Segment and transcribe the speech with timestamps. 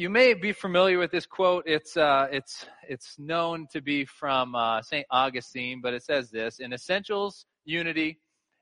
[0.00, 1.64] You may be familiar with this quote.
[1.66, 6.60] It's uh, it's it's known to be from uh, Saint Augustine, but it says this:
[6.60, 8.20] "In essentials, unity;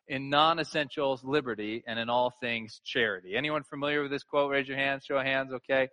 [0.09, 4.51] in non-essentials, liberty; and in all things, charity." Anyone familiar with this quote?
[4.51, 5.03] Raise your hand.
[5.05, 5.53] Show of hands.
[5.53, 5.89] Okay.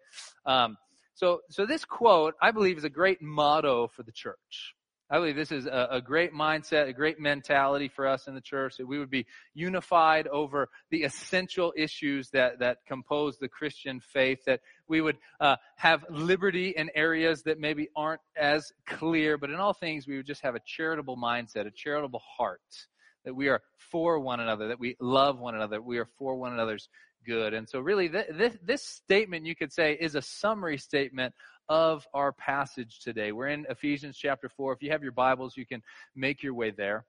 [0.46, 0.78] Um,
[1.14, 4.76] so so this quote, I believe, is a great motto for the church.
[5.10, 8.42] I believe this is a, a, great mindset, a great mentality for us in the
[8.42, 14.00] church that we would be unified over the essential issues that, that compose the Christian
[14.00, 19.50] faith, that we would uh, have liberty in areas that maybe aren't as clear, but
[19.50, 22.62] in all things we would just have a charitable mindset, a charitable heart,
[23.26, 26.54] that we are for one another, that we love one another, we are for one
[26.54, 26.90] another's
[27.26, 27.54] good.
[27.54, 31.34] And so really th- this, this statement you could say is a summary statement
[31.70, 33.32] of our passage today.
[33.32, 34.74] We're in Ephesians chapter 4.
[34.74, 35.82] If you have your Bibles, you can
[36.16, 37.06] make your way there.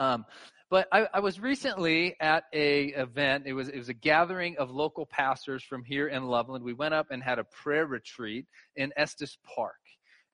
[0.00, 0.24] Um,
[0.70, 3.44] but I, I, was recently at a event.
[3.46, 6.64] It was it was a gathering of local pastors from here in Loveland.
[6.64, 8.46] We went up and had a prayer retreat
[8.76, 9.76] in Estes Park.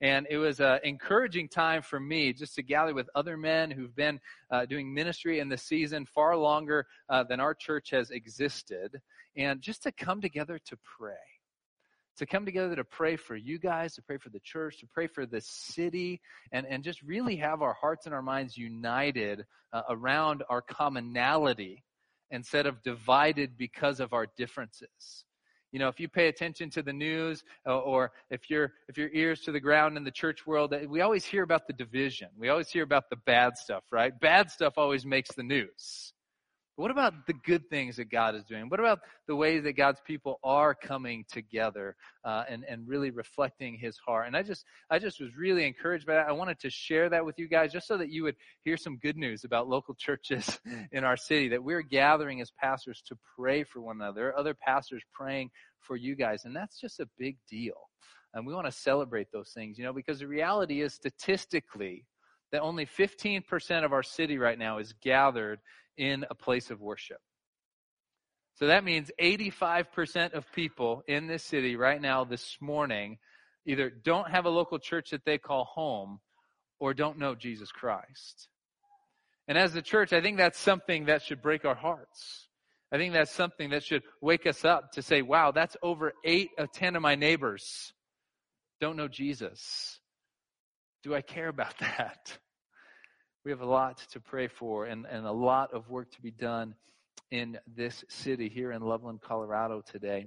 [0.01, 3.97] And it was an encouraging time for me just to gather with other men who've
[3.97, 9.01] been uh, doing ministry in the season far longer uh, than our church has existed,
[9.37, 11.15] and just to come together to pray
[12.17, 15.07] to come together to pray for you guys, to pray for the church, to pray
[15.07, 16.21] for the city,
[16.53, 21.83] and, and just really have our hearts and our minds united uh, around our commonality
[22.31, 25.25] instead of divided because of our differences.
[25.73, 29.11] You know, if you pay attention to the news uh, or if you're if your
[29.13, 32.29] ears to the ground in the church world, we always hear about the division.
[32.39, 34.19] We always hear about the bad stuff, right?
[34.19, 36.15] Bad stuff always makes the news.
[36.77, 38.69] What about the good things that God is doing?
[38.69, 43.79] What about the ways that God's people are coming together uh, and and really reflecting
[43.79, 44.27] His heart?
[44.27, 46.29] And I just I just was really encouraged by that.
[46.29, 48.99] I wanted to share that with you guys just so that you would hear some
[48.99, 50.61] good news about local churches
[50.93, 51.49] in our city.
[51.49, 54.21] That we're gathering as pastors to pray for one another.
[54.21, 57.89] There are other pastors praying for you guys, and that's just a big deal.
[58.35, 62.05] And we want to celebrate those things, you know, because the reality is statistically
[62.53, 65.61] that only 15% of our city right now is gathered
[65.97, 67.21] in a place of worship.
[68.57, 73.19] So that means 85% of people in this city right now, this morning,
[73.67, 76.21] either don't have a local church that they call home
[76.79, 78.49] or don't know Jesus Christ.
[79.49, 82.49] And as a church, I think that's something that should break our hearts.
[82.91, 86.51] I think that's something that should wake us up to say, wow, that's over eight
[86.57, 87.93] of 10 of my neighbors
[88.81, 90.01] don't know Jesus.
[91.03, 92.39] Do I care about that?
[93.47, 96.33] We have a lot to pray for and, and a lot of work to be
[96.33, 96.75] done
[97.31, 100.27] in this city here in Loveland, Colorado today.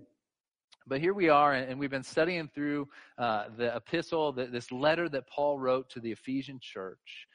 [0.88, 2.88] But here we are, and we've been studying through
[3.18, 7.28] uh, the epistle, the, this letter that Paul wrote to the Ephesian church.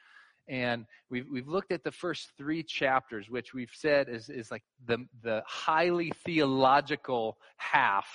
[0.47, 4.63] And we've, we've looked at the first three chapters, which we've said is, is like
[4.87, 8.07] the, the highly theological half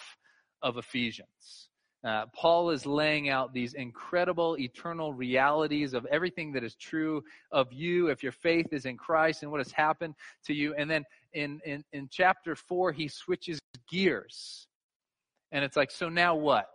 [0.60, 1.69] of Ephesians.
[2.02, 7.22] Uh, Paul is laying out these incredible eternal realities of everything that is true
[7.52, 10.14] of you if your faith is in Christ and what has happened
[10.46, 10.74] to you.
[10.74, 14.66] And then in, in, in chapter four, he switches gears.
[15.52, 16.68] And it's like, so now what?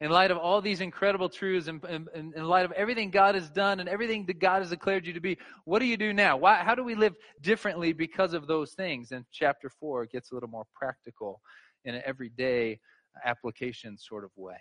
[0.00, 1.82] In light of all these incredible truths and,
[2.14, 5.20] in light of everything God has done and everything that God has declared you to
[5.20, 6.36] be, what do you do now?
[6.36, 9.10] Why, how do we live differently because of those things?
[9.10, 11.40] And chapter four gets a little more practical
[11.84, 12.78] in an everyday
[13.24, 14.58] application sort of way.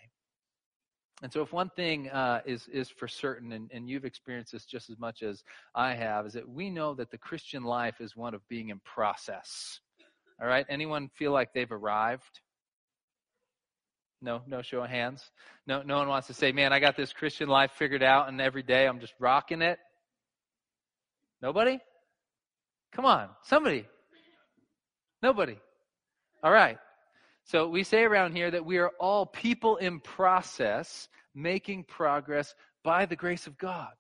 [1.23, 4.65] And so, if one thing uh, is is for certain, and, and you've experienced this
[4.65, 5.43] just as much as
[5.73, 8.79] I have, is that we know that the Christian life is one of being in
[8.79, 9.79] process.
[10.39, 12.41] All right, anyone feel like they've arrived?
[14.21, 15.31] No, no show of hands.
[15.65, 18.39] No, no one wants to say, "Man, I got this Christian life figured out, and
[18.39, 19.79] every day I'm just rocking it."
[21.41, 21.79] Nobody?
[22.91, 23.87] Come on, somebody.
[25.23, 25.57] Nobody.
[26.43, 26.77] All right.
[27.47, 32.53] So we say around here that we are all people in process, making progress
[32.83, 33.93] by the grace of God.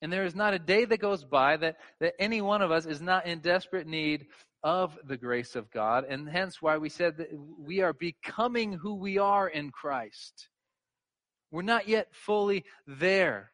[0.00, 2.84] And there is not a day that goes by that, that any one of us
[2.84, 4.26] is not in desperate need
[4.64, 6.04] of the grace of God.
[6.08, 10.48] And hence why we said that we are becoming who we are in Christ.
[11.52, 13.52] We're not yet fully there.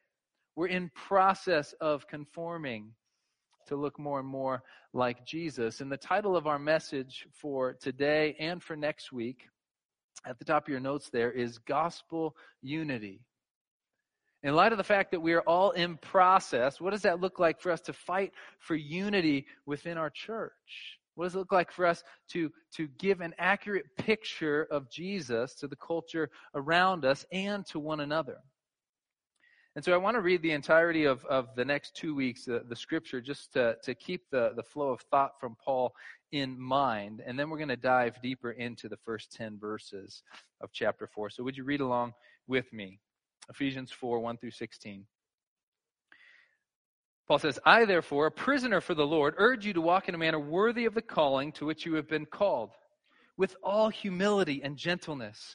[0.56, 2.94] We're in process of conforming
[3.68, 4.62] to look more and more
[4.92, 5.80] like Jesus.
[5.80, 9.48] And the title of our message for today and for next week,
[10.26, 13.20] at the top of your notes there, is Gospel Unity.
[14.42, 17.38] In light of the fact that we are all in process, what does that look
[17.38, 20.52] like for us to fight for unity within our church?
[21.16, 25.56] What does it look like for us to, to give an accurate picture of Jesus
[25.56, 28.38] to the culture around us and to one another?
[29.78, 32.64] And so I want to read the entirety of, of the next two weeks, the,
[32.68, 35.94] the scripture, just to, to keep the, the flow of thought from Paul
[36.32, 37.22] in mind.
[37.24, 40.24] And then we're going to dive deeper into the first 10 verses
[40.60, 41.30] of chapter 4.
[41.30, 42.14] So would you read along
[42.48, 42.98] with me?
[43.50, 45.04] Ephesians 4 1 through 16.
[47.28, 50.18] Paul says, I, therefore, a prisoner for the Lord, urge you to walk in a
[50.18, 52.70] manner worthy of the calling to which you have been called,
[53.36, 55.54] with all humility and gentleness,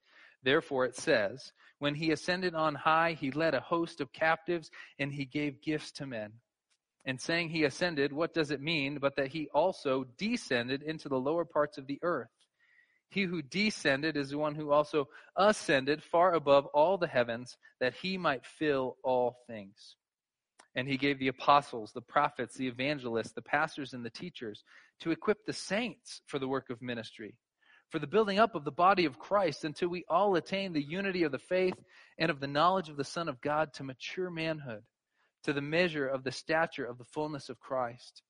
[0.43, 5.11] Therefore it says, When he ascended on high, he led a host of captives and
[5.11, 6.33] he gave gifts to men.
[7.05, 11.19] And saying he ascended, what does it mean but that he also descended into the
[11.19, 12.29] lower parts of the earth?
[13.09, 17.93] He who descended is the one who also ascended far above all the heavens that
[17.93, 19.95] he might fill all things.
[20.75, 24.63] And he gave the apostles, the prophets, the evangelists, the pastors, and the teachers
[25.01, 27.35] to equip the saints for the work of ministry,
[27.91, 31.23] for the building up of the body of Christ until we all attain the unity
[31.23, 31.75] of the faith
[32.17, 34.83] and of the knowledge of the Son of God to mature manhood,
[35.43, 38.23] to the measure of the stature of the fullness of Christ,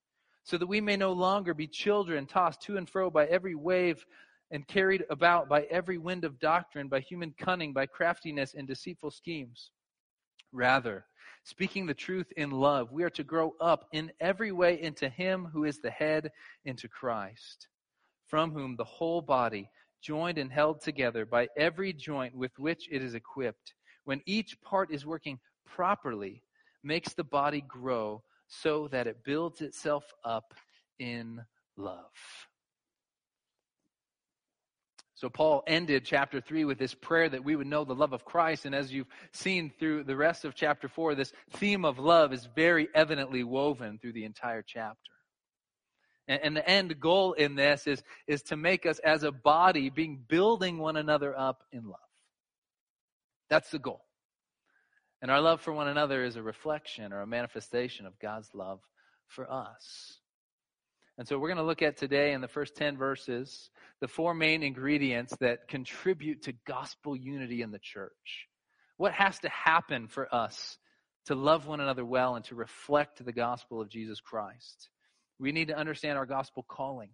[0.43, 4.03] so that we may no longer be children tossed to and fro by every wave
[4.49, 9.11] and carried about by every wind of doctrine, by human cunning, by craftiness and deceitful
[9.11, 9.69] schemes.
[10.51, 11.05] Rather,
[11.43, 15.47] speaking the truth in love, we are to grow up in every way into Him
[15.53, 16.31] who is the head,
[16.65, 17.67] into Christ,
[18.31, 19.69] from whom the whole body,
[20.01, 23.73] joined and held together by every joint with which it is equipped,
[24.05, 25.37] when each part is working
[25.67, 26.41] properly,
[26.81, 30.53] makes the body grow so that it builds itself up
[30.97, 31.41] in
[31.75, 32.09] love.
[35.13, 38.25] So Paul ended chapter 3 with this prayer that we would know the love of
[38.25, 38.65] Christ.
[38.65, 42.47] And as you've seen through the rest of chapter 4, this theme of love is
[42.55, 45.11] very evidently woven through the entire chapter.
[46.31, 50.23] And, the end goal in this is, is to make us as a body being
[50.27, 51.99] building one another up in love.
[53.49, 54.05] That's the goal.
[55.21, 58.79] And our love for one another is a reflection or a manifestation of God's love
[59.27, 60.17] for us.
[61.17, 63.69] And so we're going to look at today in the first 10 verses
[63.99, 68.47] the four main ingredients that contribute to gospel unity in the church.
[68.97, 70.77] What has to happen for us
[71.25, 74.89] to love one another well and to reflect the gospel of Jesus Christ?
[75.41, 77.09] We need to understand our gospel calling.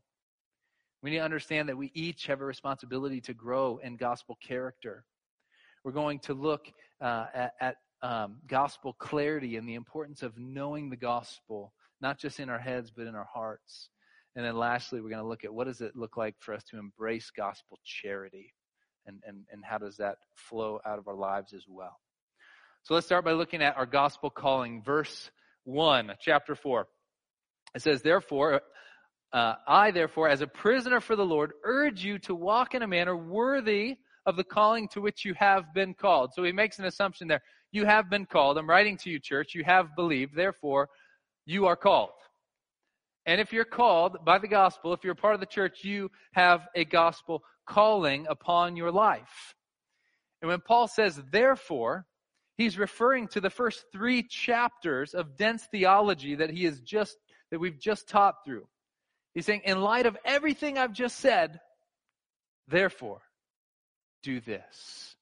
[1.02, 5.06] We need to understand that we each have a responsibility to grow in gospel character.
[5.86, 6.68] We're going to look
[7.00, 11.72] uh, at, at um, gospel clarity and the importance of knowing the gospel,
[12.02, 13.90] not just in our heads, but in our hearts.
[14.36, 16.64] And then lastly, we're going to look at what does it look like for us
[16.72, 18.54] to embrace gospel charity
[19.06, 21.98] and, and, and how does that flow out of our lives as well.
[22.84, 25.32] So let's start by looking at our gospel calling, verse
[25.64, 26.88] 1, chapter 4.
[27.78, 28.62] It says, Therefore,
[29.32, 32.88] uh, I, therefore, as a prisoner for the Lord, urge you to walk in a
[32.88, 36.32] manner worthy of the calling to which you have been called.
[36.34, 37.44] So he makes an assumption there.
[37.72, 38.58] You have been called.
[38.58, 39.54] I'm writing to you, church.
[39.54, 40.36] You have believed.
[40.36, 40.90] Therefore,
[41.46, 42.10] you are called.
[43.28, 46.68] And if you're called by the gospel, if you're part of the church, you have
[46.74, 49.54] a gospel calling upon your life.
[50.42, 52.08] And when Paul says, therefore,
[52.58, 57.18] he's referring to the first three chapters of dense theology that he has just,
[57.52, 58.68] that we've just taught through.
[59.34, 61.60] He's saying, in light of everything I've just said,
[62.68, 63.22] therefore,
[64.24, 65.16] do this.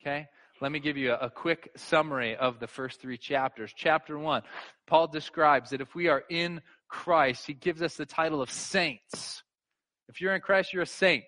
[0.00, 0.28] Okay?
[0.60, 3.72] Let me give you a, a, quick summary of the first three chapters.
[3.74, 4.42] Chapter one,
[4.86, 9.42] Paul describes that if we are in Christ, he gives us the title of saints.
[10.08, 11.24] If you're in Christ, you're a saint.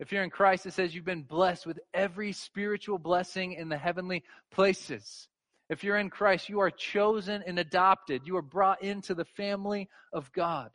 [0.00, 3.78] If you're in Christ, it says you've been blessed with every spiritual blessing in the
[3.78, 5.28] heavenly places.
[5.70, 8.22] If you're in Christ, you are chosen and adopted.
[8.26, 10.70] You are brought into the family of God.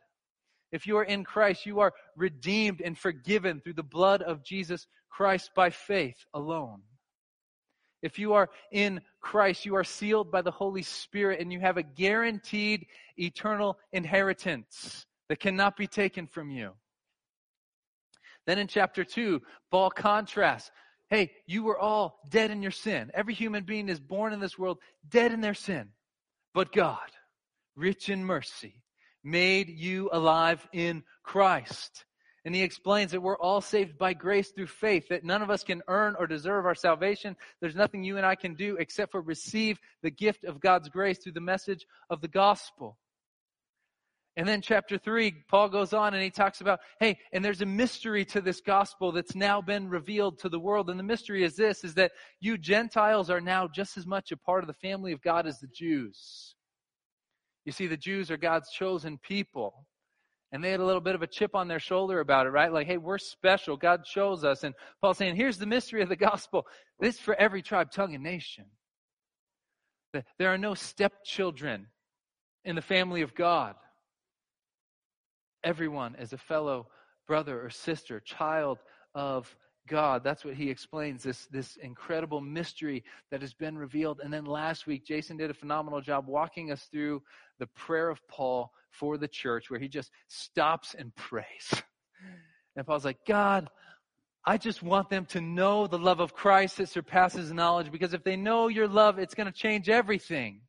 [0.72, 4.86] If you are in Christ, you are redeemed and forgiven through the blood of Jesus
[5.10, 6.82] Christ by faith alone.
[8.02, 11.76] If you are in Christ, you are sealed by the Holy Spirit and you have
[11.76, 12.86] a guaranteed
[13.18, 16.72] eternal inheritance that cannot be taken from you.
[18.46, 20.70] Then in chapter 2, Paul contrasts
[21.10, 23.10] hey, you were all dead in your sin.
[23.12, 25.90] Every human being is born in this world dead in their sin.
[26.54, 26.98] But God,
[27.76, 28.82] rich in mercy,
[29.22, 32.04] made you alive in Christ.
[32.44, 35.62] And he explains that we're all saved by grace through faith, that none of us
[35.62, 37.36] can earn or deserve our salvation.
[37.60, 41.18] There's nothing you and I can do except for receive the gift of God's grace
[41.18, 42.96] through the message of the gospel.
[44.40, 47.66] And then chapter three, Paul goes on and he talks about, hey, and there's a
[47.66, 50.88] mystery to this gospel that's now been revealed to the world.
[50.88, 54.38] And the mystery is this, is that you Gentiles are now just as much a
[54.38, 56.54] part of the family of God as the Jews.
[57.66, 59.86] You see, the Jews are God's chosen people.
[60.52, 62.72] And they had a little bit of a chip on their shoulder about it, right?
[62.72, 63.76] Like, hey, we're special.
[63.76, 64.64] God chose us.
[64.64, 66.66] And Paul's saying, here's the mystery of the gospel.
[66.98, 68.64] This for every tribe, tongue, and nation.
[70.14, 71.88] There are no stepchildren
[72.64, 73.74] in the family of God.
[75.64, 76.88] Everyone as a fellow
[77.26, 78.78] brother or sister, child
[79.14, 79.54] of
[79.88, 80.22] God.
[80.24, 84.20] That's what he explains, this, this incredible mystery that has been revealed.
[84.22, 87.22] And then last week, Jason did a phenomenal job walking us through
[87.58, 91.44] the prayer of Paul for the church, where he just stops and prays.
[92.76, 93.68] And Paul's like, God,
[94.44, 98.22] I just want them to know the love of Christ that surpasses knowledge, because if
[98.22, 100.60] they know your love, it's going to change everything.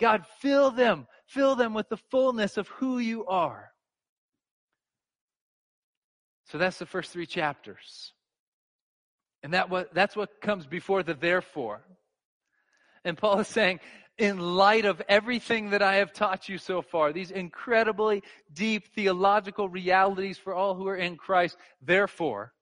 [0.00, 3.69] God, fill them, fill them with the fullness of who you are.
[6.50, 8.12] So that's the first three chapters.
[9.42, 11.82] And that what, that's what comes before the therefore.
[13.04, 13.80] And Paul is saying,
[14.18, 19.68] in light of everything that I have taught you so far, these incredibly deep theological
[19.68, 22.52] realities for all who are in Christ, therefore,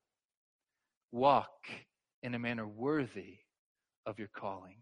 [1.11, 1.66] walk
[2.23, 3.38] in a manner worthy
[4.07, 4.76] of your calling.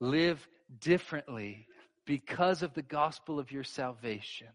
[0.00, 0.46] Live
[0.80, 1.68] differently
[2.04, 4.48] because of the gospel of your salvation.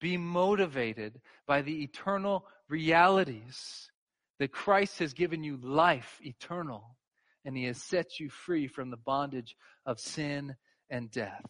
[0.00, 3.90] Be motivated by the eternal realities
[4.38, 6.96] that Christ has given you life eternal
[7.44, 10.56] and he has set you free from the bondage of sin
[10.90, 11.44] and death.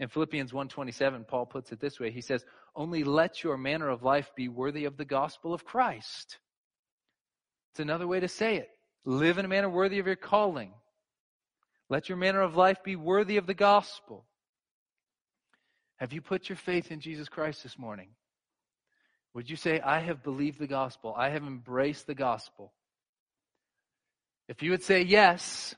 [0.00, 2.10] In Philippians 1:27 Paul puts it this way.
[2.10, 6.38] He says, "Only let your manner of life be worthy of the gospel of Christ."
[7.70, 8.70] It's another way to say it.
[9.04, 10.74] Live in a manner worthy of your calling.
[11.88, 14.26] Let your manner of life be worthy of the gospel.
[16.02, 18.08] Have you put your faith in Jesus Christ this morning?
[19.34, 21.14] Would you say, I have believed the gospel?
[21.16, 22.72] I have embraced the gospel.
[24.48, 25.76] If you would say yes,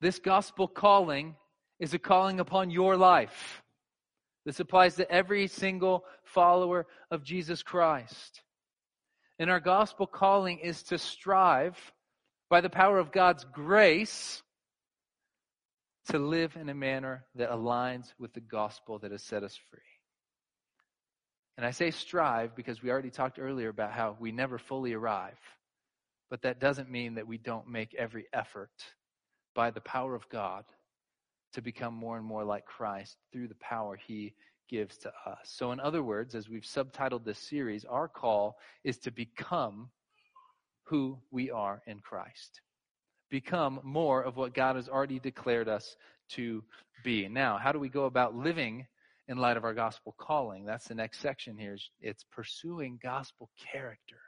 [0.00, 1.34] this gospel calling
[1.80, 3.64] is a calling upon your life.
[4.46, 8.42] This applies to every single follower of Jesus Christ.
[9.40, 11.76] And our gospel calling is to strive
[12.48, 14.40] by the power of God's grace
[16.10, 19.80] to live in a manner that aligns with the gospel that has set us free.
[21.56, 25.38] And I say strive because we already talked earlier about how we never fully arrive.
[26.30, 28.72] But that doesn't mean that we don't make every effort
[29.54, 30.64] by the power of God
[31.52, 34.34] to become more and more like Christ through the power he
[34.68, 35.38] gives to us.
[35.44, 39.90] So, in other words, as we've subtitled this series, our call is to become
[40.84, 42.60] who we are in Christ
[43.30, 45.96] become more of what God has already declared us
[46.30, 46.62] to
[47.02, 47.28] be.
[47.28, 48.86] Now, how do we go about living
[49.28, 50.64] in light of our gospel calling?
[50.64, 51.76] That's the next section here.
[52.00, 54.20] It's pursuing gospel character.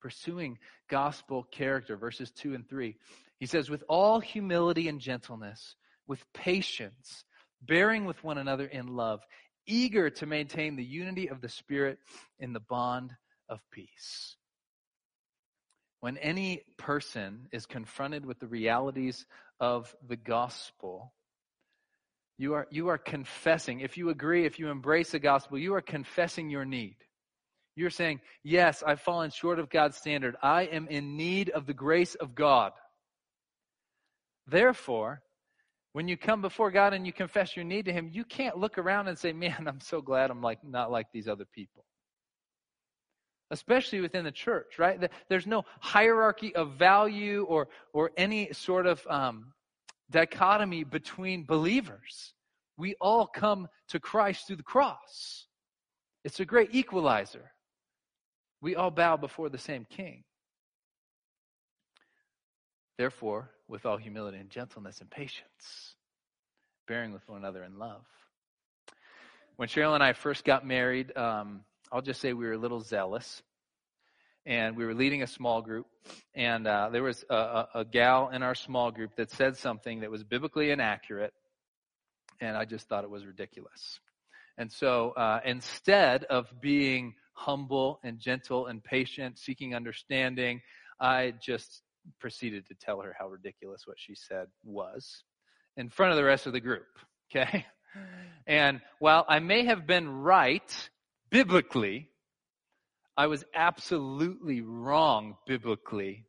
[0.00, 0.58] Pursuing
[0.88, 2.96] gospel character, verses 2 and 3.
[3.38, 5.74] He says, with all humility and gentleness,
[6.06, 7.24] with patience,
[7.62, 9.20] bearing with one another in love,
[9.66, 11.98] eager to maintain the unity of the Spirit
[12.38, 13.12] in the bond
[13.48, 14.36] of peace.
[16.00, 19.26] When any person is confronted with the realities
[19.58, 21.12] of the gospel,
[22.38, 23.80] you are, you are confessing.
[23.80, 26.96] If you agree, if you embrace the gospel, you are confessing your need.
[27.76, 30.36] You're saying, Yes, I've fallen short of God's standard.
[30.42, 32.72] I am in need of the grace of God.
[34.46, 35.22] Therefore,
[35.92, 38.76] when you come before God and you confess your need to Him, you can't look
[38.76, 41.84] around and say, Man, I'm so glad I'm like not like these other people
[43.50, 45.10] especially within the church, right?
[45.28, 49.52] There's no hierarchy of value or, or any sort of um,
[50.10, 52.34] dichotomy between believers.
[52.76, 55.46] We all come to Christ through the cross.
[56.24, 57.52] It's a great equalizer.
[58.60, 60.24] We all bow before the same king.
[62.98, 65.94] Therefore, with all humility and gentleness and patience,
[66.88, 68.04] bearing with one another in love.
[69.56, 71.62] When Cheryl and I first got married, um,
[71.92, 73.42] I'll just say we were a little zealous.
[74.44, 75.86] And we were leading a small group,
[76.32, 80.02] and uh, there was a, a, a gal in our small group that said something
[80.02, 81.34] that was biblically inaccurate,
[82.40, 83.98] and I just thought it was ridiculous.
[84.56, 90.62] And so uh, instead of being humble and gentle and patient, seeking understanding,
[91.00, 91.82] I just
[92.20, 95.24] proceeded to tell her how ridiculous what she said was
[95.76, 96.86] in front of the rest of the group.
[97.34, 97.66] Okay?
[98.46, 100.90] And while I may have been right
[101.30, 102.08] biblically,
[103.16, 106.26] I was absolutely wrong biblically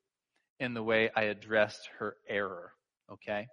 [0.59, 2.73] in the way I addressed her error.
[3.11, 3.47] Okay?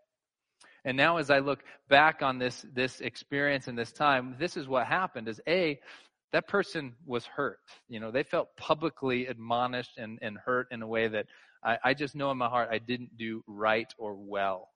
[0.85, 4.69] And now as I look back on this, this experience and this time, this is
[4.69, 5.81] what happened is A,
[6.33, 7.61] that person was hurt.
[7.89, 11.27] You know, they felt publicly admonished and, and hurt in a way that
[11.63, 14.69] I, I just know in my heart I didn't do right or well.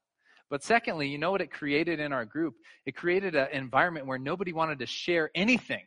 [0.50, 2.54] But secondly, you know what it created in our group?
[2.86, 5.84] It created an environment where nobody wanted to share anything.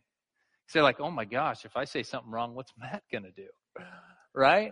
[0.71, 3.47] Say like, oh my gosh, if I say something wrong, what's Matt gonna do?
[4.33, 4.71] Right?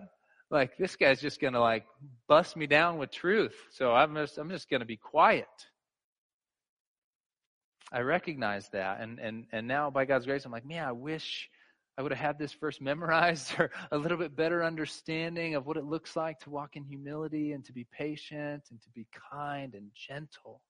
[0.49, 1.83] Like this guy's just gonna like
[2.27, 3.55] bust me down with truth.
[3.71, 5.47] So I'm just I'm just gonna be quiet.
[7.91, 11.49] I recognize that and and and now by God's grace I'm like, man, I wish
[11.97, 15.75] I would have had this verse memorized or a little bit better understanding of what
[15.75, 19.75] it looks like to walk in humility and to be patient and to be kind
[19.75, 20.61] and gentle.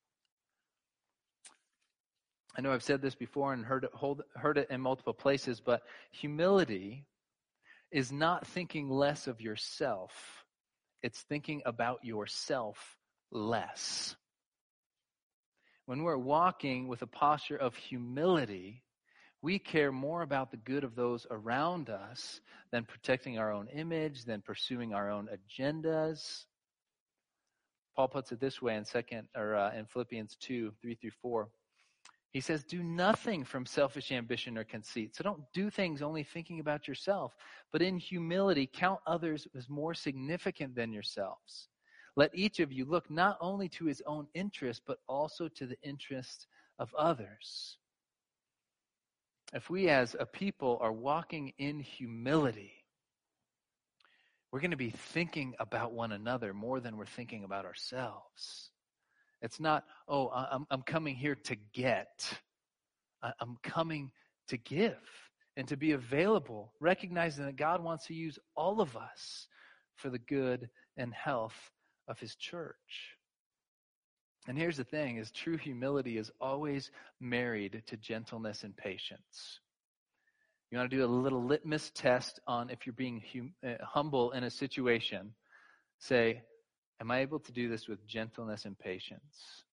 [2.58, 5.62] I know I've said this before and heard it, hold, heard it in multiple places,
[5.62, 7.06] but humility
[7.92, 10.46] is not thinking less of yourself,
[11.02, 12.98] it's thinking about yourself
[13.32, 14.16] less.
[15.86, 18.84] When we're walking with a posture of humility,
[19.42, 22.42] we care more about the good of those around us
[22.72, 26.46] than protecting our own image, than pursuing our own agendas.
[27.96, 31.50] Paul puts it this way in second or uh, in Philippians 2, 3 through 4.
[32.32, 35.16] He says, Do nothing from selfish ambition or conceit.
[35.16, 37.36] So don't do things only thinking about yourself,
[37.72, 41.70] but in humility count others as more significant than yourselves.
[42.16, 45.78] Let each of you look not only to his own interest, but also to the
[45.84, 47.78] interest of others
[49.54, 52.72] if we as a people are walking in humility,
[54.52, 58.72] we're going to be thinking about one another more than we're thinking about ourselves.
[59.42, 62.40] It's not, oh, I'm, I'm coming here to get.
[63.22, 64.12] I'm coming
[64.48, 64.98] to give
[65.58, 69.48] and to be available, recognizing that God wants to use all of us
[69.96, 71.56] for the good and health
[72.08, 72.76] of his church.
[74.48, 79.60] And here's the thing is true humility is always married to gentleness and patience.
[80.72, 84.32] You want to do a little litmus test on if you're being hum, uh, humble
[84.32, 85.34] in a situation.
[86.00, 86.44] Say,
[87.02, 89.64] am I able to do this with gentleness and patience?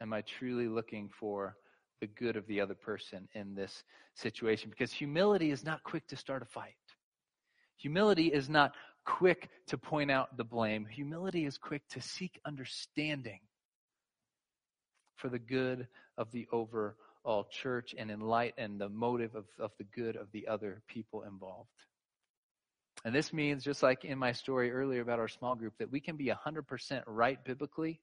[0.00, 1.56] Am I truly looking for
[2.00, 4.70] the good of the other person in this situation?
[4.70, 6.74] Because humility is not quick to start a fight.
[7.76, 8.72] Humility is not
[9.04, 10.86] quick to point out the blame.
[10.86, 13.40] Humility is quick to seek understanding
[15.16, 15.86] for the good
[16.18, 20.30] of the overall church and in light and the motive of, of the good of
[20.32, 21.68] the other people involved.
[23.04, 26.00] And this means, just like in my story earlier about our small group, that we
[26.00, 28.00] can be 100% right biblically,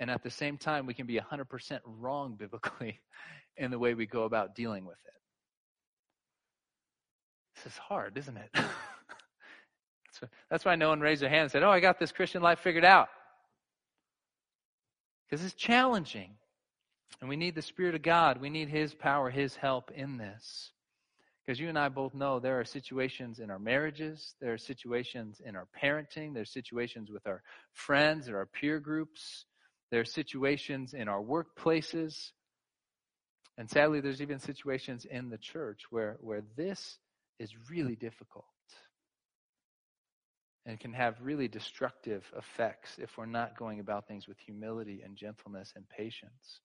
[0.00, 3.00] and at the same time, we can be 100% wrong biblically
[3.56, 5.12] in the way we go about dealing with it.
[7.56, 8.50] This is hard, isn't it?
[10.50, 12.60] that's why no one raised their hand and said, Oh, I got this Christian life
[12.60, 13.08] figured out
[15.28, 16.36] because it's challenging.
[17.20, 18.40] And we need the Spirit of God.
[18.40, 20.72] We need His power, His help in this.
[21.50, 25.42] Because you and I both know there are situations in our marriages, there are situations
[25.44, 29.46] in our parenting, there are situations with our friends or our peer groups,
[29.90, 32.30] there are situations in our workplaces.
[33.58, 36.98] And sadly, there's even situations in the church where, where this
[37.40, 38.44] is really difficult
[40.66, 45.16] and can have really destructive effects if we're not going about things with humility and
[45.16, 46.60] gentleness and patience.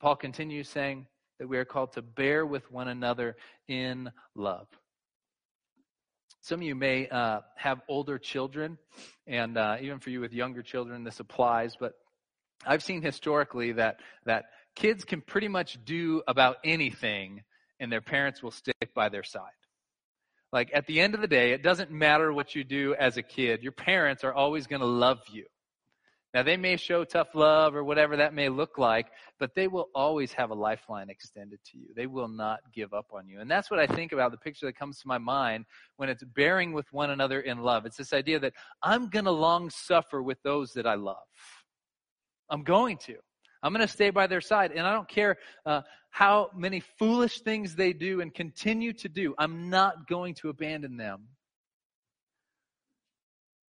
[0.00, 3.36] Paul continues saying that we are called to bear with one another
[3.68, 4.66] in love.
[6.40, 8.78] Some of you may uh, have older children,
[9.26, 11.74] and uh, even for you with younger children, this applies.
[11.78, 11.94] But
[12.66, 17.42] I've seen historically that that kids can pretty much do about anything,
[17.80, 19.50] and their parents will stick by their side.
[20.52, 23.22] Like at the end of the day, it doesn't matter what you do as a
[23.22, 23.62] kid.
[23.62, 25.44] Your parents are always going to love you.
[26.38, 29.08] Now they may show tough love or whatever that may look like,
[29.40, 31.88] but they will always have a lifeline extended to you.
[31.96, 33.40] They will not give up on you.
[33.40, 35.64] And that's what I think about the picture that comes to my mind
[35.96, 37.86] when it's bearing with one another in love.
[37.86, 38.52] It's this idea that
[38.84, 41.16] I'm going to long suffer with those that I love.
[42.48, 43.16] I'm going to.
[43.64, 44.70] I'm going to stay by their side.
[44.70, 49.34] And I don't care uh, how many foolish things they do and continue to do.
[49.38, 51.22] I'm not going to abandon them.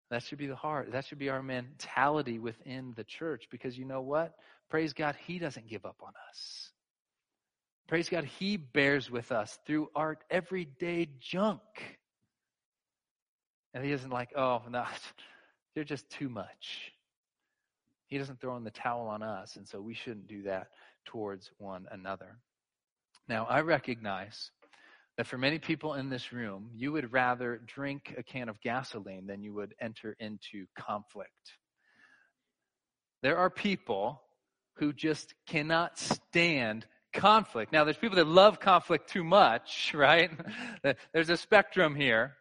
[0.10, 0.92] That should be the heart.
[0.92, 4.34] That should be our mentality within the church because you know what?
[4.70, 6.72] Praise God, He doesn't give up on us.
[7.88, 11.62] Praise God, He bears with us through our everyday junk.
[13.74, 14.86] And He isn't like, oh, no,
[15.76, 16.92] they're just too much.
[18.08, 20.70] He doesn't throw in the towel on us, and so we shouldn't do that
[21.06, 22.38] towards one another.
[23.28, 24.50] Now, I recognize
[25.20, 29.28] that for many people in this room, you would rather drink a can of gasoline
[29.28, 31.58] than you would enter into conflict.
[33.22, 34.22] there are people
[34.78, 37.74] who just cannot stand conflict.
[37.74, 40.32] Now, there's people that love conflict too much, right?
[41.14, 42.38] There's a spectrum here.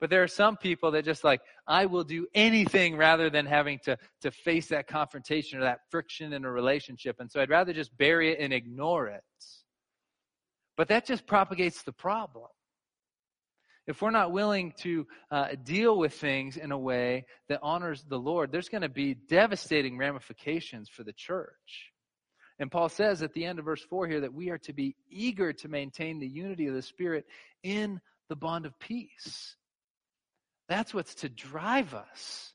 [0.00, 3.80] But there are some people that just like, I will do anything rather than having
[3.80, 7.16] to, to face that confrontation or that friction in a relationship.
[7.18, 9.22] And so I'd rather just bury it and ignore it.
[10.76, 12.46] But that just propagates the problem.
[13.86, 18.18] If we're not willing to uh, deal with things in a way that honors the
[18.18, 21.92] Lord, there's going to be devastating ramifications for the church.
[22.58, 24.96] And Paul says at the end of verse 4 here that we are to be
[25.08, 27.26] eager to maintain the unity of the Spirit
[27.62, 29.54] in the bond of peace.
[30.68, 32.52] That's what's to drive us.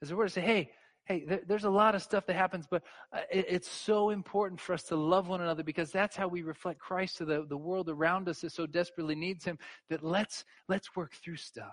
[0.00, 0.70] As a word to say, hey,
[1.10, 4.60] hey, there, there's a lot of stuff that happens, but uh, it, it's so important
[4.60, 7.56] for us to love one another because that's how we reflect Christ to the, the
[7.56, 9.58] world around us that so desperately needs Him.
[9.88, 11.66] That let's let's work through stuff.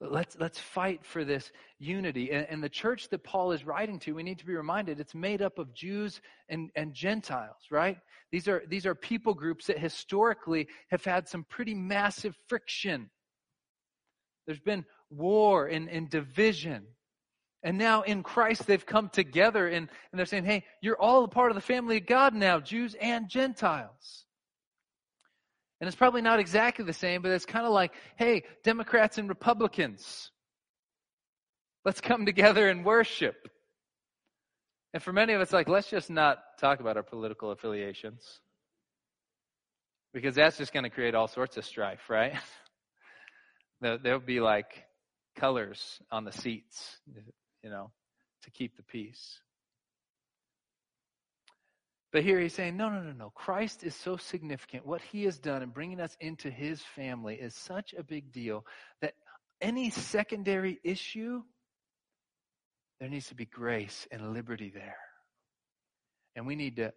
[0.00, 2.30] Let's let's fight for this unity.
[2.30, 5.14] And, and the church that Paul is writing to, we need to be reminded, it's
[5.14, 7.98] made up of Jews and, and Gentiles, right?
[8.32, 13.10] These are these are people groups that historically have had some pretty massive friction.
[14.46, 16.84] There's been war and, and division.
[17.62, 21.28] And now in Christ, they've come together and, and they're saying, hey, you're all a
[21.28, 24.24] part of the family of God now, Jews and Gentiles.
[25.80, 29.28] And it's probably not exactly the same, but it's kind of like, hey, Democrats and
[29.28, 30.30] Republicans,
[31.84, 33.48] let's come together and worship.
[34.94, 38.40] And for many of us, like, let's just not talk about our political affiliations.
[40.14, 42.32] Because that's just going to create all sorts of strife, right?
[43.82, 44.85] There'll be like
[45.36, 46.96] colors on the seats,
[47.62, 47.90] you know,
[48.42, 49.40] to keep the peace.
[52.12, 53.30] But here he's saying, no, no, no, no.
[53.30, 54.86] Christ is so significant.
[54.86, 58.64] What he has done in bringing us into his family is such a big deal
[59.02, 59.14] that
[59.60, 61.42] any secondary issue,
[63.00, 64.96] there needs to be grace and liberty there.
[66.36, 66.92] And we need to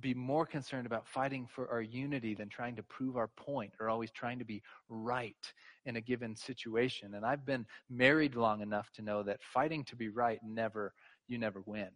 [0.00, 3.90] be more concerned about fighting for our unity than trying to prove our point or
[3.90, 5.36] always trying to be right
[5.84, 7.14] in a given situation.
[7.14, 10.94] And I've been married long enough to know that fighting to be right never,
[11.26, 11.90] you never win,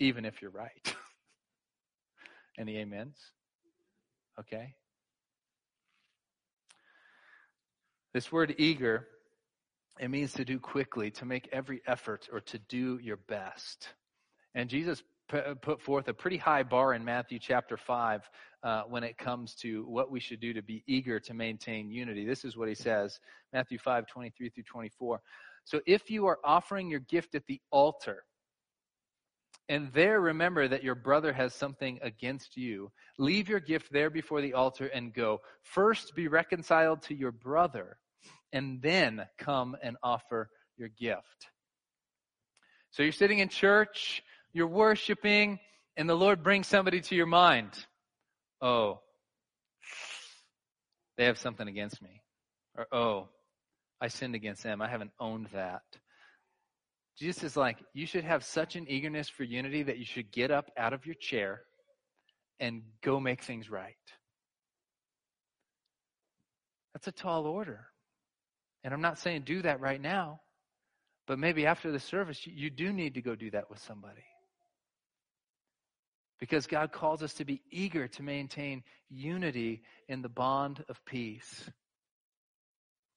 [0.00, 0.96] even if you're right.
[2.58, 3.16] Any amens?
[4.36, 4.74] Okay.
[8.12, 9.06] This word eager,
[10.00, 13.90] it means to do quickly, to make every effort, or to do your best.
[14.56, 15.04] And Jesus
[15.60, 18.28] put forth a pretty high bar in Matthew chapter 5
[18.62, 22.26] uh, when it comes to what we should do to be eager to maintain unity.
[22.26, 23.20] This is what he says
[23.52, 25.20] Matthew 5 23 through 24.
[25.64, 28.24] So if you are offering your gift at the altar,
[29.68, 34.40] and there remember that your brother has something against you, leave your gift there before
[34.40, 35.40] the altar and go.
[35.62, 37.98] First be reconciled to your brother,
[38.52, 41.46] and then come and offer your gift.
[42.90, 45.58] So you're sitting in church, you're worshiping,
[45.96, 47.70] and the Lord brings somebody to your mind.
[48.60, 49.00] Oh,
[51.16, 52.22] they have something against me.
[52.76, 53.28] Or, oh,
[54.00, 54.80] I sinned against them.
[54.80, 55.82] I haven't owned that.
[57.18, 60.50] Jesus is like, you should have such an eagerness for unity that you should get
[60.50, 61.60] up out of your chair
[62.58, 63.94] and go make things right.
[66.94, 67.86] That's a tall order.
[68.82, 70.40] And I'm not saying do that right now,
[71.26, 74.24] but maybe after the service, you do need to go do that with somebody.
[76.40, 81.70] Because God calls us to be eager to maintain unity in the bond of peace.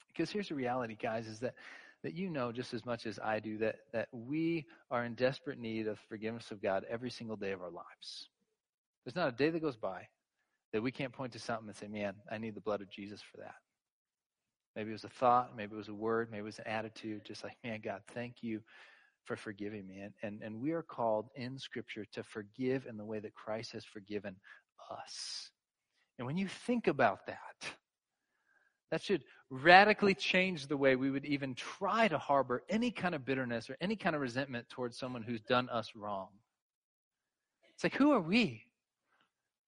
[0.10, 1.56] Because here's the reality, guys, is that,
[2.04, 5.58] that you know just as much as I do that, that we are in desperate
[5.58, 8.28] need of forgiveness of God every single day of our lives.
[9.06, 10.08] There's not a day that goes by
[10.74, 13.22] that we can't point to something and say, man, I need the blood of Jesus
[13.22, 13.56] for that.
[14.76, 17.24] Maybe it was a thought, maybe it was a word, maybe it was an attitude,
[17.26, 18.62] just like, man, God, thank you
[19.26, 20.00] for forgiving me.
[20.00, 23.72] And, and, and we are called in Scripture to forgive in the way that Christ
[23.74, 24.36] has forgiven
[24.92, 25.50] us.
[26.18, 27.72] And when you think about that,
[28.92, 33.26] that should radically change the way we would even try to harbor any kind of
[33.26, 36.28] bitterness or any kind of resentment towards someone who's done us wrong.
[37.74, 38.66] It's like, who are we?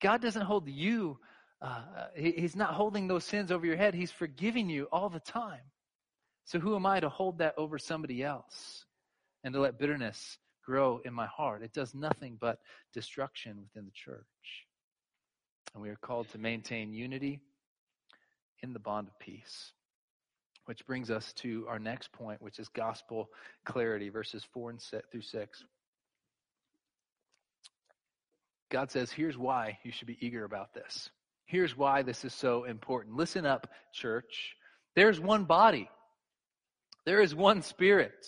[0.01, 1.17] God doesn't hold you,
[1.61, 1.81] uh,
[2.15, 3.95] he, He's not holding those sins over your head.
[3.95, 5.61] He's forgiving you all the time.
[6.43, 8.85] So who am I to hold that over somebody else?
[9.45, 11.61] And to let bitterness grow in my heart.
[11.61, 12.57] It does nothing but
[12.93, 14.25] destruction within the church.
[15.73, 17.39] And we are called to maintain unity
[18.63, 19.71] in the bond of peace.
[20.65, 23.29] Which brings us to our next point, which is gospel
[23.65, 25.63] clarity, verses 4 and 6 through 6.
[28.71, 31.11] God says, here's why you should be eager about this.
[31.45, 33.15] Here's why this is so important.
[33.15, 34.55] Listen up, church.
[34.95, 35.87] There's one body.
[37.05, 38.25] There is one spirit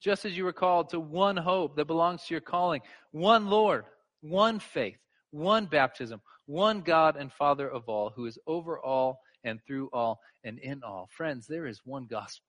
[0.00, 2.80] just as you were called to one hope that belongs to your calling,
[3.10, 3.84] one Lord,
[4.20, 4.98] one faith,
[5.30, 10.20] one baptism, one God and Father of all, who is over all and through all
[10.44, 11.08] and in all.
[11.10, 12.44] Friends, there is one gospel.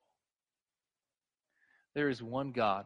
[1.95, 2.85] There is one God.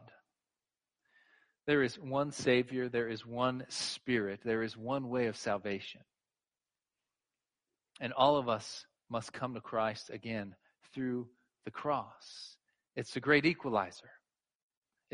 [1.66, 2.88] There is one Savior.
[2.88, 4.40] There is one Spirit.
[4.44, 6.00] There is one way of salvation.
[8.00, 10.54] And all of us must come to Christ again
[10.94, 11.28] through
[11.64, 12.56] the cross.
[12.96, 14.10] It's the great equalizer.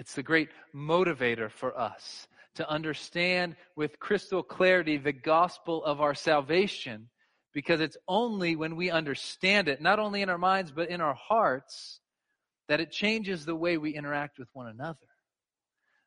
[0.00, 6.14] It's the great motivator for us to understand with crystal clarity the gospel of our
[6.14, 7.10] salvation
[7.52, 11.12] because it's only when we understand it, not only in our minds, but in our
[11.12, 12.00] hearts,
[12.66, 14.96] that it changes the way we interact with one another.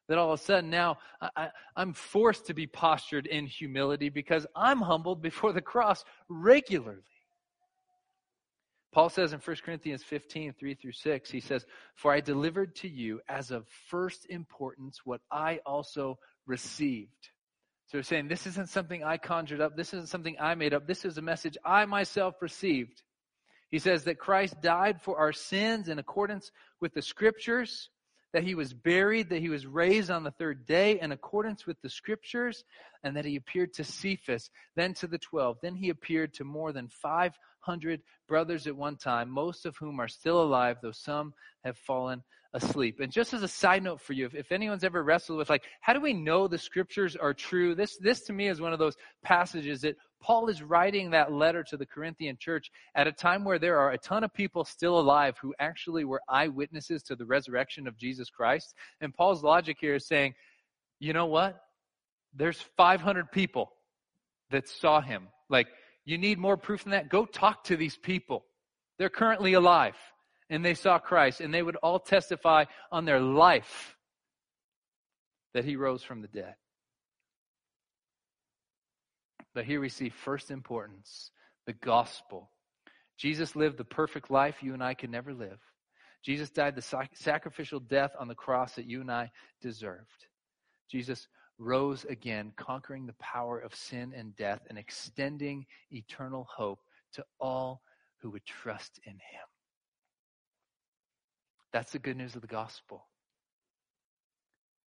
[0.09, 4.47] That all of a sudden now I, am forced to be postured in humility because
[4.55, 7.03] I'm humbled before the cross regularly.
[8.93, 12.87] Paul says in 1 Corinthians 15, 3 through 6, he says, For I delivered to
[12.87, 17.29] you as of first importance what I also received.
[17.87, 19.75] So he's saying, This isn't something I conjured up.
[19.75, 20.85] This isn't something I made up.
[20.85, 23.01] This is a message I myself received.
[23.71, 27.89] He says that Christ died for our sins in accordance with the scriptures,
[28.33, 31.79] that he was buried, that he was raised on the third day in accordance with
[31.81, 32.63] the scriptures,
[33.03, 35.57] and that he appeared to Cephas, then to the twelve.
[35.61, 40.07] Then he appeared to more than 500 brothers at one time, most of whom are
[40.07, 42.99] still alive, though some have fallen asleep.
[42.99, 45.63] And just as a side note for you, if, if, anyone's ever wrestled with like,
[45.81, 47.75] how do we know the scriptures are true?
[47.75, 51.63] This, this to me is one of those passages that Paul is writing that letter
[51.65, 54.97] to the Corinthian church at a time where there are a ton of people still
[54.97, 58.73] alive who actually were eyewitnesses to the resurrection of Jesus Christ.
[59.01, 60.33] And Paul's logic here is saying,
[60.99, 61.61] you know what?
[62.33, 63.73] There's 500 people
[64.49, 65.27] that saw him.
[65.49, 65.67] Like,
[66.05, 67.09] you need more proof than that?
[67.09, 68.45] Go talk to these people.
[68.97, 69.95] They're currently alive
[70.49, 73.97] and they saw Christ, and they would all testify on their life
[75.53, 76.55] that he rose from the dead.
[79.53, 81.31] But here we see first importance
[81.65, 82.49] the gospel.
[83.17, 85.59] Jesus lived the perfect life you and I could never live.
[86.23, 90.27] Jesus died the sacrificial death on the cross that you and I deserved.
[90.89, 91.27] Jesus
[91.59, 96.79] rose again, conquering the power of sin and death and extending eternal hope
[97.13, 97.81] to all
[98.21, 99.47] who would trust in him.
[101.71, 103.05] That's the good news of the gospel.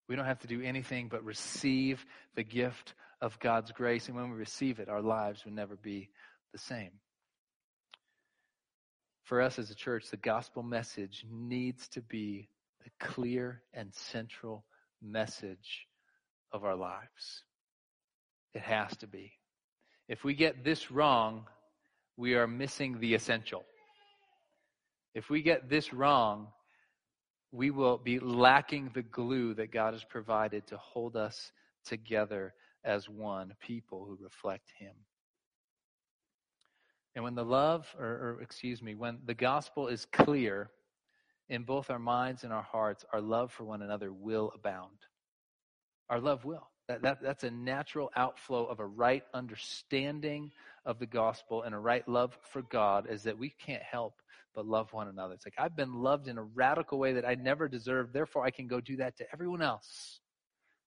[0.08, 2.94] We don't have to do anything but receive the gift
[3.26, 4.08] of God's grace.
[4.08, 6.10] And when we receive it, our lives will never be
[6.54, 6.92] the same.
[9.24, 12.48] For us as a church, the gospel message needs to be
[12.84, 14.64] the clear and central
[15.02, 15.88] message
[16.52, 17.42] of our lives.
[18.54, 19.34] It has to be.
[20.08, 21.48] If we get this wrong,
[22.18, 23.66] we are missing the essential.
[25.16, 26.50] If we get this wrong,
[27.52, 31.52] we will be lacking the glue that God has provided to hold us
[31.86, 32.54] together
[32.86, 34.94] as one people who reflect Him.
[37.16, 40.70] And when the love, or, or, excuse me, when the gospel is clear
[41.50, 44.98] in both our minds and our hearts, our love for one another will abound.
[46.10, 46.70] Our love will.
[46.88, 50.52] That, that, that's a natural outflow of a right understanding
[50.86, 54.22] of the gospel and a right love for God, is that we can't help
[54.54, 55.34] but love one another.
[55.34, 58.14] It's like, I've been loved in a radical way that I never deserved.
[58.14, 60.20] Therefore, I can go do that to everyone else,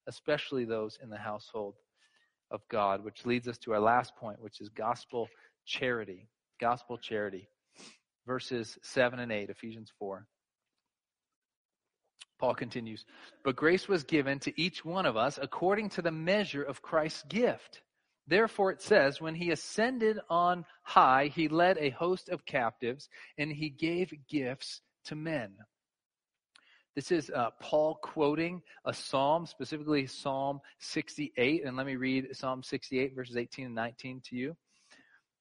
[0.07, 1.75] especially those in the household
[2.51, 5.29] of God, which leads us to our last point, which is gospel
[5.67, 6.29] charity.
[6.61, 7.49] Gospel charity.
[8.27, 10.27] Verses 7 and 8, Ephesians 4.
[12.39, 13.05] Paul continues,
[13.45, 17.25] But grace was given to each one of us according to the measure of Christ's
[17.25, 17.83] gift.
[18.27, 23.09] Therefore, it says, when he ascended on high, he led a host of captives
[23.39, 25.57] and he gave gifts to men.
[26.99, 31.65] This is uh, Paul quoting a psalm, specifically Psalm 68.
[31.65, 34.57] And let me read Psalm 68, verses 18 and 19 to you.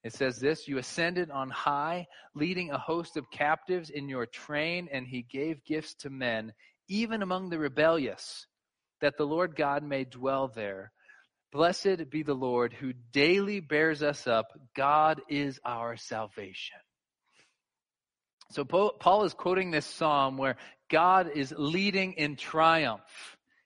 [0.03, 4.87] It says this You ascended on high, leading a host of captives in your train,
[4.91, 6.53] and he gave gifts to men,
[6.89, 8.45] even among the rebellious,
[9.01, 10.91] that the Lord God may dwell there.
[11.51, 14.45] Blessed be the Lord who daily bears us up.
[14.75, 16.77] God is our salvation.
[18.51, 20.57] So Paul is quoting this psalm where
[20.89, 23.01] God is leading in triumph.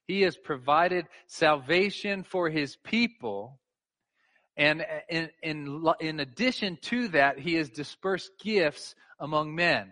[0.08, 3.60] He has provided salvation for his people.
[4.58, 9.92] And in, in, in addition to that, he has dispersed gifts among men.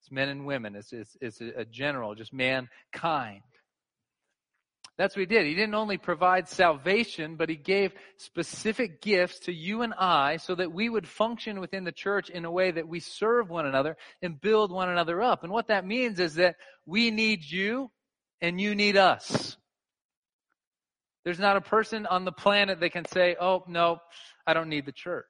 [0.00, 0.74] It's men and women.
[0.74, 3.42] It's, it's, it's a general, just mankind.
[4.98, 5.44] That's what he did.
[5.44, 10.54] He didn't only provide salvation, but he gave specific gifts to you and I so
[10.54, 13.98] that we would function within the church in a way that we serve one another
[14.22, 15.44] and build one another up.
[15.44, 16.56] And what that means is that
[16.86, 17.90] we need you
[18.40, 19.58] and you need us.
[21.26, 23.98] There's not a person on the planet that can say, oh, no,
[24.46, 25.26] I don't need the church.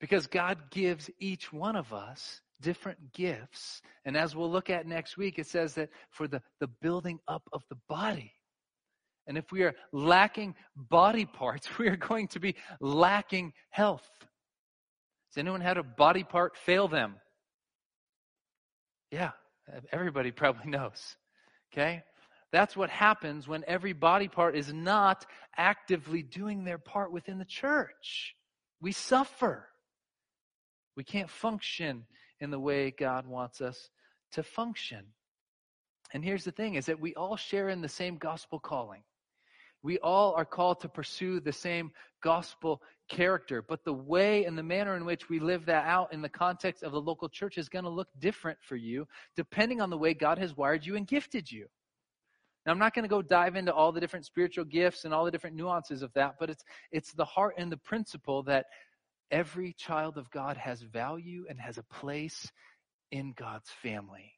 [0.00, 3.82] Because God gives each one of us different gifts.
[4.04, 7.42] And as we'll look at next week, it says that for the, the building up
[7.52, 8.32] of the body.
[9.26, 14.08] And if we are lacking body parts, we are going to be lacking health.
[15.30, 17.16] Has anyone had a body part fail them?
[19.10, 19.30] Yeah,
[19.92, 21.16] everybody probably knows.
[21.72, 22.02] Okay?
[22.52, 25.24] That's what happens when every body part is not
[25.56, 28.34] actively doing their part within the church.
[28.80, 29.68] We suffer.
[30.96, 32.06] We can't function
[32.40, 33.90] in the way God wants us
[34.32, 35.04] to function.
[36.12, 39.02] And here's the thing is that we all share in the same gospel calling.
[39.82, 41.90] We all are called to pursue the same
[42.22, 46.20] gospel character, but the way and the manner in which we live that out in
[46.20, 49.90] the context of the local church is going to look different for you depending on
[49.90, 51.66] the way God has wired you and gifted you.
[52.66, 55.24] Now, I'm not going to go dive into all the different spiritual gifts and all
[55.24, 58.66] the different nuances of that, but it's, it's the heart and the principle that
[59.30, 62.50] Every child of God has value and has a place
[63.10, 64.32] in God's family.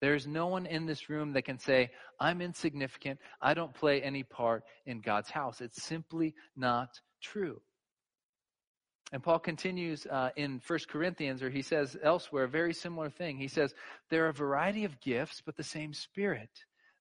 [0.00, 3.20] There's no one in this room that can say, I'm insignificant.
[3.40, 5.60] I don't play any part in God's house.
[5.60, 6.88] It's simply not
[7.22, 7.60] true.
[9.12, 13.36] And Paul continues uh, in 1 Corinthians, or he says elsewhere, a very similar thing.
[13.36, 13.74] He says,
[14.08, 16.50] There are a variety of gifts, but the same Spirit.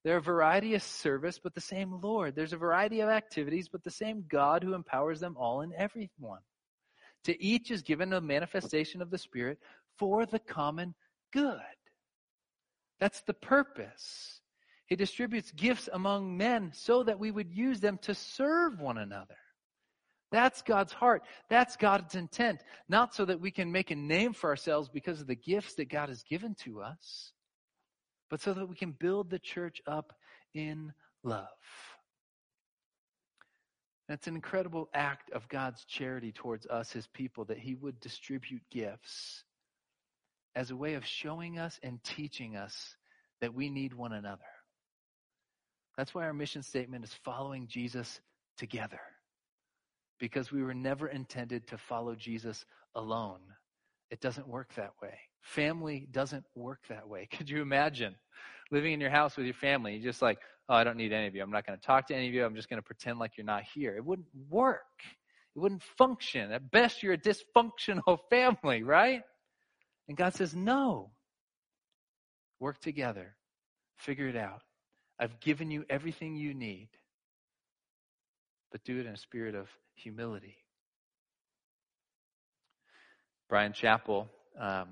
[0.04, 2.36] There are a variety of service, but the same Lord.
[2.36, 6.40] There's a variety of activities, but the same God who empowers them all in everyone.
[7.26, 9.60] To each is given a manifestation of the Spirit
[9.98, 10.96] for the common
[11.32, 11.60] good.
[13.00, 14.42] That's the purpose.
[14.88, 19.38] He distributes gifts among men so that we would use them to serve one another.
[20.32, 21.24] That's God's heart.
[21.50, 22.64] That's God's intent.
[22.88, 25.90] Not so that we can make a name for ourselves because of the gifts that
[25.90, 27.34] God has given to us,
[28.30, 30.14] but so that we can build the church up
[30.54, 31.48] in love.
[34.10, 38.64] That's an incredible act of God's charity towards us, his people, that he would distribute
[38.72, 39.44] gifts
[40.56, 42.96] as a way of showing us and teaching us
[43.40, 44.42] that we need one another.
[45.96, 48.20] That's why our mission statement is following Jesus
[48.58, 49.00] together.
[50.20, 53.42] Because we were never intended to follow Jesus alone.
[54.10, 55.20] It doesn't work that way.
[55.42, 57.28] Family doesn't work that way.
[57.38, 58.16] Could you imagine
[58.72, 59.98] living in your house with your family?
[59.98, 61.42] You just like, oh, I don't need any of you.
[61.42, 62.46] I'm not going to talk to any of you.
[62.46, 63.96] I'm just going to pretend like you're not here.
[63.96, 64.84] It wouldn't work.
[65.56, 66.52] It wouldn't function.
[66.52, 69.24] At best, you're a dysfunctional family, right?
[70.08, 71.12] And God says, no.
[72.60, 73.36] Work together.
[73.98, 74.62] Figure it out.
[75.20, 76.90] I've given you everything you need,
[78.72, 80.56] but do it in a spirit of humility.
[83.50, 84.28] Bryan Chapell
[84.58, 84.88] um,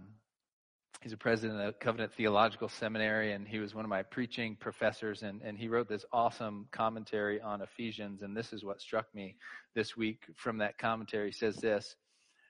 [1.07, 5.23] he's a president of Covenant Theological Seminary, and he was one of my preaching professors.
[5.23, 8.23] And, and he wrote this awesome commentary on Ephesians.
[8.23, 9.37] And this is what struck me
[9.73, 11.27] this week from that commentary.
[11.27, 11.95] He says this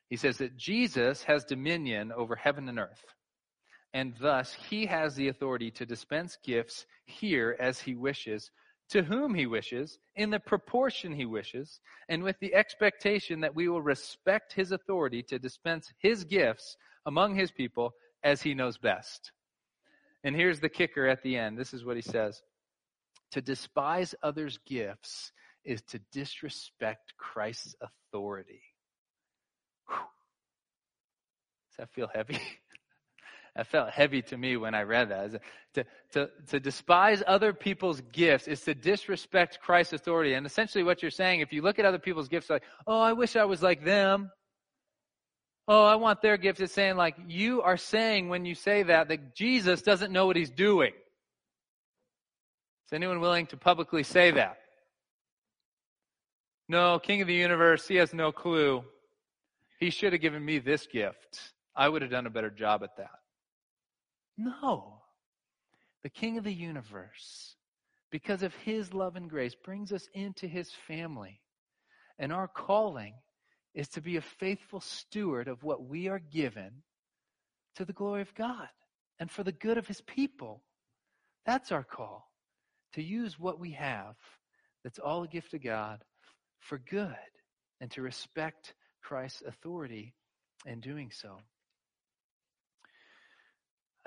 [0.10, 3.04] He says that Jesus has dominion over heaven and earth.
[3.94, 8.50] And thus, he has the authority to dispense gifts here as he wishes,
[8.90, 13.70] to whom he wishes, in the proportion he wishes, and with the expectation that we
[13.70, 17.94] will respect his authority to dispense his gifts among his people
[18.28, 19.32] as he knows best.
[20.24, 21.58] And here's the kicker at the end.
[21.58, 22.42] This is what he says
[23.32, 25.32] To despise others' gifts
[25.64, 28.62] is to disrespect Christ's authority.
[29.88, 29.98] Whew.
[31.70, 32.40] Does that feel heavy?
[33.56, 35.42] that felt heavy to me when I read that.
[35.76, 40.34] To, to, to despise other people's gifts is to disrespect Christ's authority.
[40.34, 43.14] And essentially, what you're saying, if you look at other people's gifts, like, oh, I
[43.14, 44.32] wish I was like them
[45.68, 49.10] oh, I want their gift is saying like, you are saying when you say that,
[49.10, 50.94] that Jesus doesn't know what he's doing.
[52.88, 54.58] Is anyone willing to publicly say that?
[56.70, 58.84] No, King of the universe, he has no clue.
[59.80, 61.54] He should have given me this gift.
[61.76, 63.20] I would have done a better job at that.
[64.38, 65.02] No.
[66.04, 67.56] The King of the universe,
[68.12, 71.42] because of his love and grace, brings us into his family.
[72.20, 73.14] And our calling
[73.78, 76.72] is to be a faithful steward of what we are given
[77.76, 78.68] to the glory of God
[79.20, 80.64] and for the good of his people.
[81.46, 82.28] That's our call
[82.94, 84.16] to use what we have
[84.84, 86.04] that's all a gift of God
[86.60, 87.16] for good
[87.80, 88.74] and to respect
[89.04, 90.16] Christ's authority
[90.66, 91.38] in doing so.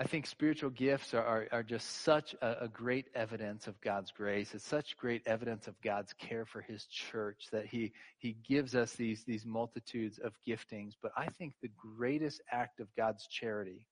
[0.01, 4.09] I think spiritual gifts are, are, are just such a, a, great evidence of God's
[4.09, 4.55] grace.
[4.55, 8.93] It's such great evidence of God's care for his church that he, he gives us
[8.93, 10.93] these, these multitudes of giftings.
[10.99, 13.85] But I think the greatest act of God's charity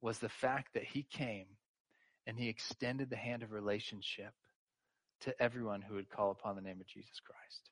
[0.00, 1.48] was the fact that he came
[2.26, 4.32] and he extended the hand of relationship
[5.20, 7.68] to everyone who would call upon the name of Jesus Christ.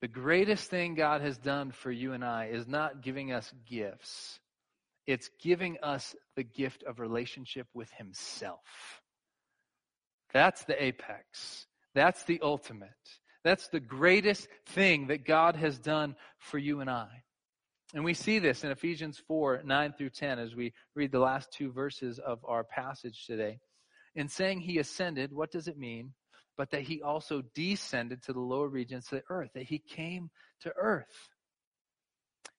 [0.00, 4.40] The greatest thing God has done for you and I is not giving us gifts
[5.06, 8.60] it's giving us the gift of relationship with Himself.
[10.32, 11.66] That's the apex.
[11.94, 12.90] That's the ultimate.
[13.44, 17.08] That's the greatest thing that God has done for you and I.
[17.94, 21.52] And we see this in Ephesians 4 9 through 10 as we read the last
[21.52, 23.58] two verses of our passage today.
[24.16, 26.12] In saying He ascended, what does it mean?
[26.56, 30.30] But that He also descended to the lower regions of the earth, that He came
[30.62, 31.28] to earth.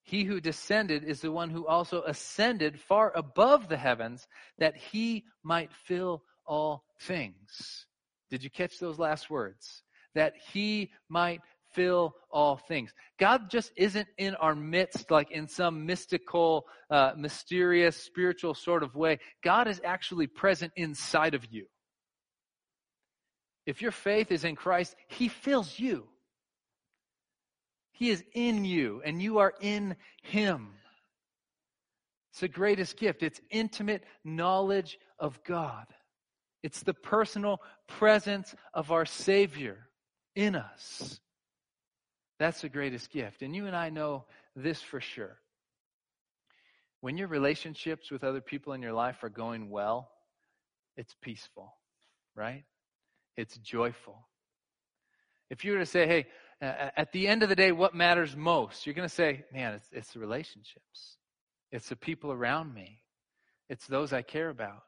[0.06, 4.28] He who descended is the one who also ascended far above the heavens
[4.58, 7.86] that he might fill all things.
[8.30, 9.82] Did you catch those last words?
[10.14, 11.40] That he might
[11.74, 12.94] fill all things.
[13.18, 18.94] God just isn't in our midst like in some mystical, uh, mysterious, spiritual sort of
[18.94, 19.18] way.
[19.42, 21.66] God is actually present inside of you.
[23.66, 26.06] If your faith is in Christ, he fills you.
[27.96, 30.68] He is in you and you are in Him.
[32.30, 33.22] It's the greatest gift.
[33.22, 35.86] It's intimate knowledge of God.
[36.62, 39.88] It's the personal presence of our Savior
[40.34, 41.18] in us.
[42.38, 43.40] That's the greatest gift.
[43.40, 45.38] And you and I know this for sure.
[47.00, 50.10] When your relationships with other people in your life are going well,
[50.98, 51.72] it's peaceful,
[52.34, 52.64] right?
[53.38, 54.28] It's joyful.
[55.48, 56.26] If you were to say, hey,
[56.62, 58.86] Uh, at the end of the day, what matters most?
[58.86, 61.16] You're going to say, man, it's, it's the relationships.
[61.70, 63.00] It's the people around me.
[63.68, 64.82] It's those I care about.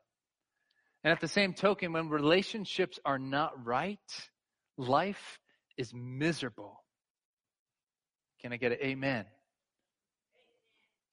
[1.05, 3.99] And at the same token, when relationships are not right,
[4.77, 5.39] life
[5.77, 6.83] is miserable.
[8.41, 9.27] Can I get an amen?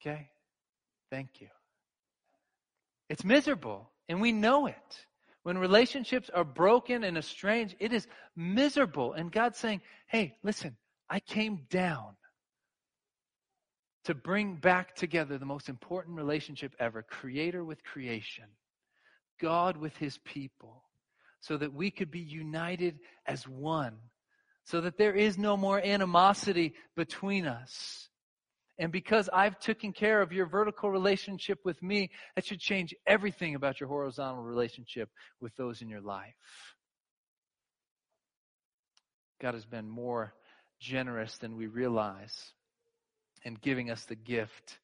[0.00, 0.28] Okay.
[1.10, 1.48] Thank you.
[3.08, 5.06] It's miserable, and we know it.
[5.46, 9.12] When relationships are broken and estranged, it is miserable.
[9.12, 10.76] And God's saying, hey, listen,
[11.08, 12.16] I came down
[14.06, 18.46] to bring back together the most important relationship ever creator with creation,
[19.40, 20.82] God with his people,
[21.38, 23.98] so that we could be united as one,
[24.64, 28.08] so that there is no more animosity between us.
[28.78, 33.54] And because I've taken care of your vertical relationship with me, that should change everything
[33.54, 35.08] about your horizontal relationship
[35.40, 36.34] with those in your life.
[39.40, 40.34] God has been more
[40.78, 42.52] generous than we realize
[43.44, 44.78] in giving us the gift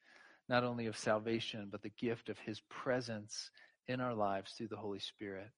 [0.49, 3.49] not only of salvation, but the gift of His presence
[3.87, 5.49] in our lives through the Holy Spirit,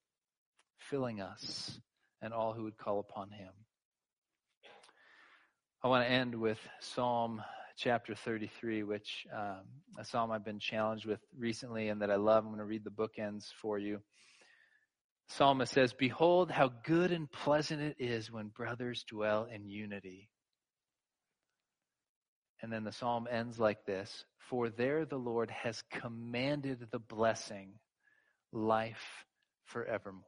[0.77, 1.79] filling us
[2.21, 3.51] and all who would call upon Him.
[5.83, 7.41] I want to end with Psalm
[7.77, 9.61] chapter 33, which um,
[9.99, 12.43] a psalm I've been challenged with recently and that I love.
[12.43, 13.99] I'm going to read the bookends for you.
[15.27, 20.29] Psalmist says, Behold, how good and pleasant it is when brothers dwell in unity.
[22.61, 27.73] And then the psalm ends like this For there the Lord has commanded the blessing,
[28.51, 29.25] life
[29.65, 30.21] forevermore.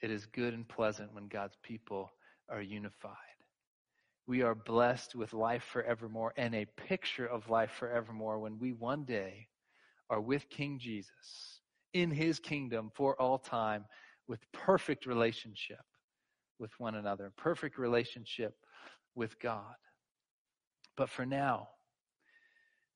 [0.00, 2.10] It is good and pleasant when God's people
[2.48, 3.16] are unified
[4.30, 9.02] we are blessed with life forevermore and a picture of life forevermore when we one
[9.02, 9.48] day
[10.08, 11.60] are with King Jesus
[11.92, 13.84] in his kingdom for all time
[14.28, 15.80] with perfect relationship
[16.60, 18.54] with one another, perfect relationship
[19.16, 19.74] with God.
[20.96, 21.66] But for now,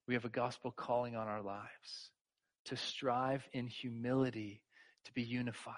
[0.06, 2.12] we have a gospel calling on our lives
[2.66, 4.62] to strive in humility
[5.06, 5.74] to be unified,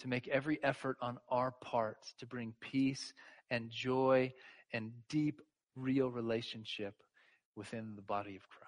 [0.00, 3.12] to make every effort on our part to bring peace
[3.48, 4.32] and joy
[4.72, 5.40] and deep,
[5.76, 6.94] real relationship
[7.56, 8.65] within the body of Christ.